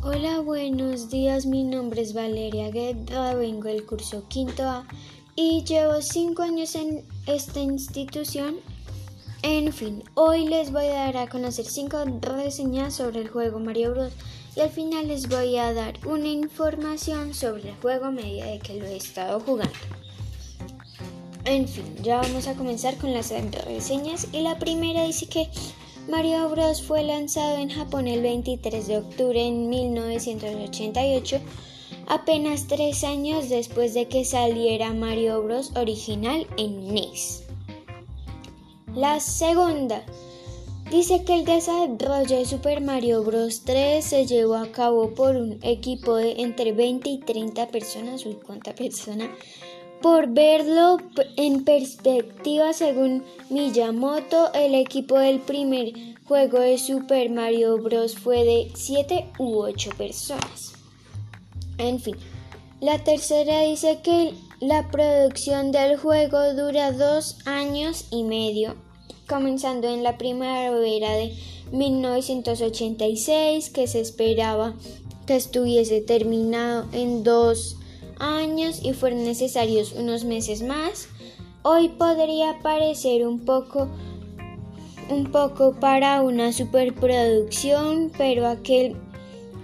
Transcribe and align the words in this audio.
Hola, 0.00 0.38
buenos 0.38 1.10
días. 1.10 1.44
Mi 1.44 1.64
nombre 1.64 2.02
es 2.02 2.14
Valeria 2.14 2.70
Guerra, 2.70 3.34
vengo 3.34 3.64
del 3.64 3.84
curso 3.84 4.22
quinto 4.28 4.62
A 4.62 4.86
y 5.34 5.64
llevo 5.64 6.00
cinco 6.02 6.44
años 6.44 6.76
en 6.76 7.04
esta 7.26 7.58
institución. 7.58 8.58
En 9.42 9.72
fin, 9.72 10.04
hoy 10.14 10.46
les 10.46 10.70
voy 10.70 10.86
a 10.86 11.06
dar 11.06 11.16
a 11.16 11.28
conocer 11.28 11.64
cinco 11.64 11.98
reseñas 12.20 12.94
sobre 12.94 13.22
el 13.22 13.28
juego 13.28 13.58
Mario 13.58 13.90
Bros. 13.90 14.12
Y 14.54 14.60
al 14.60 14.70
final 14.70 15.08
les 15.08 15.28
voy 15.28 15.56
a 15.56 15.74
dar 15.74 15.94
una 16.06 16.28
información 16.28 17.34
sobre 17.34 17.70
el 17.70 17.76
juego 17.78 18.04
a 18.04 18.12
medida 18.12 18.46
de 18.46 18.60
que 18.60 18.74
lo 18.74 18.86
he 18.86 18.96
estado 18.96 19.40
jugando. 19.40 19.74
En 21.44 21.66
fin, 21.66 21.96
ya 22.02 22.18
vamos 22.18 22.46
a 22.46 22.54
comenzar 22.54 22.96
con 22.98 23.12
las 23.12 23.32
reseñas 23.64 24.28
y 24.32 24.42
la 24.42 24.60
primera 24.60 25.02
dice 25.02 25.26
que 25.26 25.48
Mario 26.08 26.48
Bros 26.48 26.80
fue 26.80 27.02
lanzado 27.02 27.58
en 27.58 27.68
Japón 27.68 28.08
el 28.08 28.22
23 28.22 28.86
de 28.86 28.96
octubre 28.96 29.42
de 29.42 29.50
1988, 29.50 31.38
apenas 32.06 32.66
tres 32.66 33.04
años 33.04 33.50
después 33.50 33.92
de 33.92 34.08
que 34.08 34.24
saliera 34.24 34.94
Mario 34.94 35.42
Bros 35.42 35.72
original 35.76 36.46
en 36.56 36.94
NES. 36.94 37.44
La 38.94 39.20
segunda. 39.20 40.02
Dice 40.90 41.24
que 41.24 41.34
el 41.34 41.44
desarrollo 41.44 42.38
de 42.38 42.46
Super 42.46 42.80
Mario 42.80 43.22
Bros 43.22 43.64
3 43.66 44.02
se 44.02 44.24
llevó 44.24 44.54
a 44.54 44.72
cabo 44.72 45.14
por 45.14 45.36
un 45.36 45.58
equipo 45.60 46.16
de 46.16 46.40
entre 46.40 46.72
20 46.72 47.10
y 47.10 47.18
30 47.18 47.68
personas, 47.68 48.24
uy, 48.24 48.38
cuánta 48.46 48.74
persona, 48.74 49.30
por 50.00 50.28
verlo 50.28 50.98
en 51.36 51.64
perspectiva, 51.64 52.72
según 52.72 53.24
Miyamoto, 53.50 54.52
el 54.54 54.74
equipo 54.74 55.18
del 55.18 55.40
primer 55.40 55.92
juego 56.26 56.60
de 56.60 56.78
Super 56.78 57.30
Mario 57.30 57.78
Bros. 57.78 58.16
fue 58.16 58.44
de 58.44 58.70
7 58.74 59.26
u 59.38 59.58
8 59.58 59.90
personas. 59.96 60.74
En 61.78 62.00
fin, 62.00 62.16
la 62.80 63.02
tercera 63.02 63.62
dice 63.62 64.00
que 64.02 64.34
la 64.60 64.90
producción 64.90 65.72
del 65.72 65.96
juego 65.96 66.54
dura 66.54 66.92
dos 66.92 67.38
años 67.44 68.06
y 68.10 68.24
medio, 68.24 68.76
comenzando 69.28 69.88
en 69.88 70.02
la 70.02 70.18
primavera 70.18 71.12
de 71.12 71.34
1986, 71.72 73.70
que 73.70 73.86
se 73.86 74.00
esperaba 74.00 74.74
que 75.26 75.36
estuviese 75.36 76.00
terminado 76.00 76.86
en 76.92 77.24
dos 77.24 77.74
años 77.74 77.87
y 78.82 78.92
fueron 78.92 79.24
necesarios 79.24 79.92
unos 79.92 80.24
meses 80.24 80.62
más, 80.62 81.08
hoy 81.62 81.88
podría 81.88 82.58
parecer 82.62 83.26
un 83.26 83.44
poco 83.44 83.88
un 85.10 85.32
poco 85.32 85.72
para 85.72 86.20
una 86.20 86.52
superproducción, 86.52 88.12
pero 88.18 88.46
aquel 88.46 88.94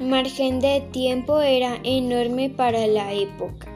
margen 0.01 0.59
de 0.61 0.81
tiempo 0.93 1.39
era 1.41 1.79
enorme 1.85 2.49
para 2.49 2.87
la 2.87 3.13
época. 3.13 3.69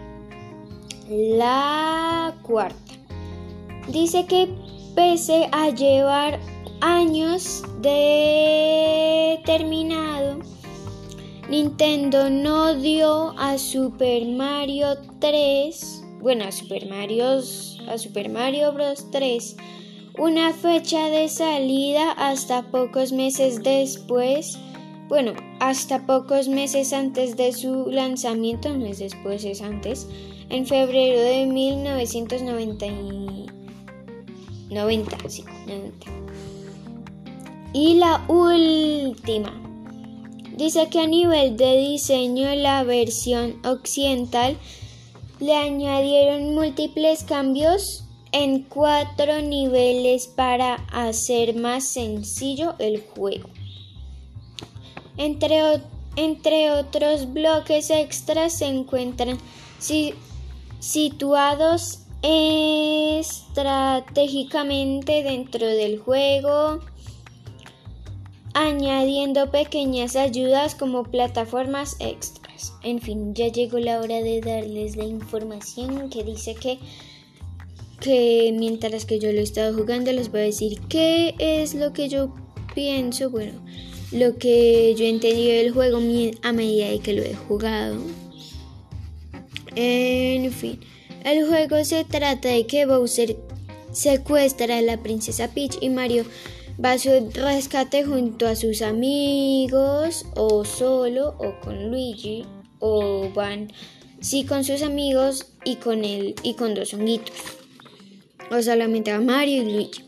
La 1.09 2.35
cuarta. 2.43 2.95
Dice 3.89 4.25
que 4.27 4.49
pese 4.95 5.51
a 5.53 5.69
llevar 5.71 6.39
años 6.81 7.63
determinado 7.83 10.39
Nintendo 11.49 12.31
no 12.31 12.75
dio 12.75 13.35
a 13.39 13.59
Super 13.59 14.27
Mario 14.27 14.99
3, 15.21 16.03
bueno, 16.21 16.45
a 16.45 16.53
Super 16.53 16.89
Mario, 16.89 17.41
a 17.89 17.99
Super 17.99 18.29
Mario 18.29 18.73
Bros 18.73 19.11
3 19.11 19.57
una 20.19 20.53
fecha 20.53 21.09
de 21.11 21.29
salida 21.29 22.11
hasta 22.11 22.63
pocos 22.63 23.13
meses 23.13 23.63
después, 23.63 24.59
bueno, 25.09 25.33
hasta 25.61 26.07
pocos 26.07 26.49
meses 26.49 26.93
antes 26.93 27.37
de 27.37 27.53
su 27.53 27.87
lanzamiento, 27.89 28.77
no 28.77 28.87
es 28.87 28.99
después, 28.99 29.45
es 29.45 29.63
antes, 29.63 30.09
en 30.51 30.67
febrero 30.67 31.21
de 31.21 31.47
1990. 31.47 32.87
90, 34.71 35.31
sí, 35.31 35.45
90. 35.67 36.07
Y 37.73 37.95
la 37.95 38.25
última. 38.27 39.68
Dice 40.59 40.89
que 40.89 40.99
a 40.99 41.07
nivel 41.07 41.57
de 41.57 41.77
diseño 41.77 42.53
la 42.57 42.83
versión 42.83 43.65
occidental 43.65 44.59
le 45.39 45.55
añadieron 45.55 46.53
múltiples 46.53 47.23
cambios 47.23 48.03
en 48.33 48.65
cuatro 48.65 49.41
niveles 49.41 50.27
para 50.27 50.85
hacer 50.91 51.55
más 51.55 51.85
sencillo 51.85 52.75
el 52.81 53.01
juego. 53.01 53.49
Entre, 55.17 55.81
entre 56.17 56.73
otros 56.73 57.33
bloques 57.33 57.91
extras 57.91 58.55
se 58.55 58.67
encuentran 58.67 59.39
situados 60.81 62.01
estratégicamente 62.23 65.23
dentro 65.23 65.69
del 65.69 66.01
juego 66.01 66.81
añadiendo 68.59 69.53
pequeñas 69.53 70.17
ayudas 70.17 70.75
como 70.75 71.05
plataformas 71.05 71.97
extras. 72.01 72.73
En 72.83 73.01
fin, 73.01 73.33
ya 73.33 73.47
llegó 73.49 73.79
la 73.79 74.01
hora 74.01 74.21
de 74.21 74.41
darles 74.41 74.97
la 74.97 75.05
información 75.05 76.11
que 76.11 76.25
dice 76.25 76.57
que, 76.57 76.81
que 78.01 78.53
mientras 78.59 79.05
que 79.05 79.21
yo 79.21 79.31
lo 79.33 79.39
he 79.39 79.43
estado 79.43 79.79
jugando 79.79 80.13
les 80.13 80.33
voy 80.33 80.41
a 80.41 80.45
decir 80.45 80.81
qué 80.89 81.37
es 81.39 81.75
lo 81.75 81.93
que 81.93 82.09
yo 82.09 82.35
pienso, 82.75 83.31
bueno, 83.31 83.61
lo 84.11 84.39
que 84.39 84.93
yo 84.97 85.05
he 85.05 85.11
entendido 85.11 85.55
del 85.55 85.73
juego 85.73 85.99
a 86.43 86.53
medida 86.53 86.89
de 86.89 86.99
que 86.99 87.13
lo 87.13 87.23
he 87.23 87.35
jugado. 87.35 87.97
En 89.77 90.51
fin, 90.51 90.81
el 91.23 91.47
juego 91.47 91.85
se 91.85 92.05
trata 92.05 92.49
de 92.49 92.67
que 92.67 92.87
Bowser 92.87 93.37
secuestra 93.93 94.79
a 94.79 94.83
la 94.83 94.97
princesa 94.97 95.47
Peach 95.55 95.79
y 95.81 95.91
Mario 95.91 96.25
va 96.83 96.93
a 96.93 96.99
su 96.99 97.11
rescate 97.35 98.05
junto 98.05 98.47
a 98.47 98.55
sus 98.55 98.83
amigos 98.83 100.27
o 100.37 100.65
solo 100.65 101.35
o 101.39 101.59
con 101.61 101.91
Luigi 101.91 102.45
o 102.79 103.31
van 103.35 103.73
sí 104.21 104.45
con 104.45 104.65
sus 104.65 104.83
amigos 104.83 105.47
y 105.65 105.77
con 105.77 106.05
él 106.05 106.35
y 106.43 106.55
con 106.55 106.75
dos 106.75 106.95
honguitos. 106.95 107.37
O 108.51 108.63
solamente 108.63 109.11
a 109.11 109.21
Mario 109.21 109.63
y 109.63 109.73
Luigi. 109.73 110.05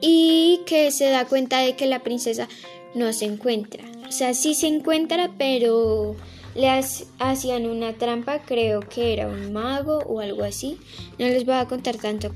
Y 0.00 0.60
que 0.66 0.92
se 0.92 1.10
da 1.10 1.24
cuenta 1.24 1.58
de 1.58 1.74
que 1.74 1.86
la 1.86 2.04
princesa 2.04 2.48
no 2.94 3.12
se 3.12 3.24
encuentra. 3.24 3.84
O 4.06 4.12
sea 4.12 4.32
sí 4.34 4.54
se 4.54 4.68
encuentra 4.68 5.32
pero 5.36 6.16
le 6.58 6.68
hacían 7.20 7.66
una 7.66 7.92
trampa, 7.92 8.42
creo 8.42 8.80
que 8.80 9.12
era 9.12 9.28
un 9.28 9.52
mago 9.52 9.98
o 9.98 10.18
algo 10.18 10.42
así. 10.42 10.76
No 11.16 11.26
les 11.26 11.44
voy 11.44 11.54
a 11.54 11.66
contar 11.66 11.96
tanto 11.98 12.32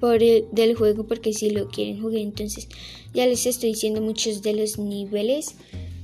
por 0.00 0.22
el, 0.22 0.46
del 0.50 0.74
juego 0.74 1.04
porque 1.04 1.34
si 1.34 1.50
lo 1.50 1.68
quieren 1.68 2.00
jugar, 2.00 2.20
entonces 2.20 2.68
ya 3.12 3.26
les 3.26 3.44
estoy 3.44 3.70
diciendo 3.70 4.00
muchos 4.00 4.40
de 4.40 4.54
los 4.54 4.78
niveles. 4.78 5.56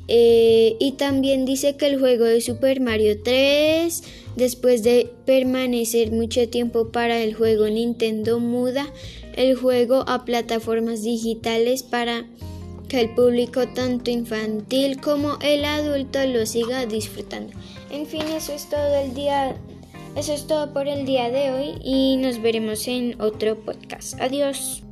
Eh, 0.06 0.76
y 0.80 0.92
también 0.92 1.46
dice 1.46 1.76
que 1.76 1.86
el 1.86 1.98
juego 1.98 2.24
de 2.26 2.42
Super 2.42 2.82
Mario 2.82 3.22
3, 3.22 4.02
después 4.36 4.82
de 4.82 5.10
permanecer 5.24 6.12
mucho 6.12 6.46
tiempo 6.50 6.92
para 6.92 7.22
el 7.22 7.32
juego, 7.32 7.68
Nintendo 7.68 8.38
muda 8.38 8.92
el 9.34 9.54
juego 9.54 10.04
a 10.08 10.26
plataformas 10.26 11.02
digitales 11.02 11.82
para 11.82 12.26
que 12.92 13.00
el 13.00 13.14
público 13.14 13.66
tanto 13.68 14.10
infantil 14.10 15.00
como 15.00 15.38
el 15.40 15.64
adulto 15.64 16.18
lo 16.26 16.44
siga 16.44 16.84
disfrutando. 16.84 17.50
En 17.90 18.04
fin, 18.04 18.20
eso 18.36 18.52
es 18.52 18.68
todo 18.68 18.94
el 18.96 19.14
día 19.14 19.56
eso 20.14 20.34
es 20.34 20.46
todo 20.46 20.74
por 20.74 20.88
el 20.88 21.06
día 21.06 21.30
de 21.30 21.52
hoy 21.52 21.78
y 21.82 22.18
nos 22.18 22.42
veremos 22.42 22.86
en 22.86 23.18
otro 23.18 23.56
podcast. 23.56 24.20
Adiós. 24.20 24.82